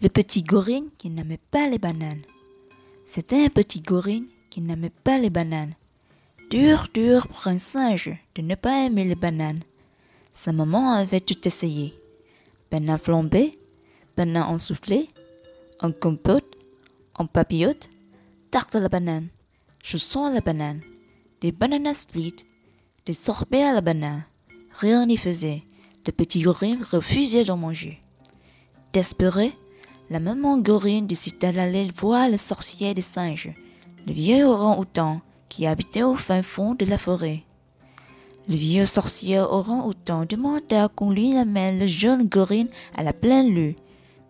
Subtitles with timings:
[0.00, 2.22] Le petit gorille qui n'aimait pas les bananes.
[3.04, 5.74] C'était un petit gorille qui n'aimait pas les bananes.
[6.50, 9.64] Dur, dur pour un singe de ne pas aimer les bananes.
[10.32, 11.98] Sa maman avait tout essayé.
[12.70, 13.58] Banane flambée,
[14.16, 15.08] banane en soufflé,
[15.80, 16.56] en compote,
[17.16, 17.90] en papillote,
[18.52, 19.26] tarte à la banane,
[19.82, 20.80] chaussons à la banane,
[21.40, 22.36] des bananes split,
[23.04, 24.24] des sorbets à la banane.
[24.74, 25.64] Rien n'y faisait.
[26.06, 27.98] Le petit gorille refusait d'en manger.
[28.92, 29.54] Désespéré,
[30.10, 33.54] la maman gorille décida d'aller voir le sorcier des singes,
[34.06, 37.42] le vieux orang-outan qui habitait au fin fond de la forêt.
[38.48, 43.74] Le vieux sorcier orang-outan demanda qu'on lui amène le jeune gorille à la pleine lune.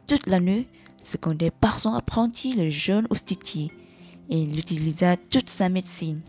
[0.09, 0.67] Toute la nuit,
[1.01, 3.71] secondé par son apprenti le jeune Oustiti,
[4.29, 6.21] il utilisa toute sa médecine.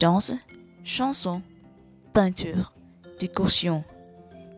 [0.00, 0.34] Danse,
[0.82, 1.42] chanson,
[2.12, 2.72] peinture,
[3.20, 3.84] décoration.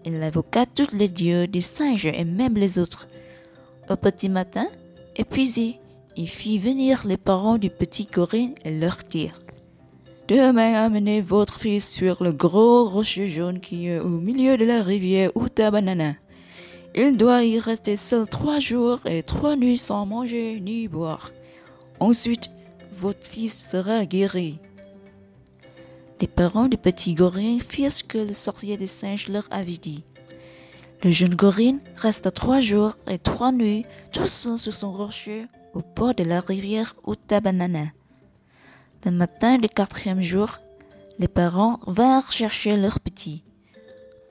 [0.04, 3.06] Il invoqua tous les dieux des singes et même les autres.
[3.90, 4.68] Au petit matin,
[5.16, 5.80] épuisé,
[6.16, 9.34] il fit venir les parents du petit gorille et leur dire
[10.28, 14.82] Demain, amenez votre fils sur le gros rocher jaune qui est au milieu de la
[14.82, 16.14] rivière Utabanana.
[16.94, 21.32] Il doit y rester seul trois jours et trois nuits sans manger ni boire.
[21.98, 22.50] Ensuite,
[22.96, 24.58] votre fils sera guéri.
[26.20, 30.04] Les parents du petit gorille firent ce que le sorcier des singes leur avait dit.
[31.04, 35.82] Le jeune gorille resta trois jours et trois nuits tout seul sur son rocher au
[35.96, 37.86] bord de la rivière Utabanana.
[39.04, 40.58] Le matin du quatrième jour,
[41.18, 43.42] les parents vinrent chercher leur petit.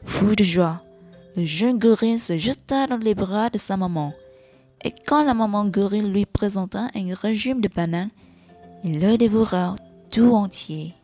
[0.06, 0.82] Fou de joie,
[1.36, 4.14] le jeune gorille se jeta dans les bras de sa maman.
[4.82, 8.12] Et quand la maman gorille lui présenta un régime de bananes,
[8.86, 9.76] il le dévora
[10.10, 10.96] tout entier.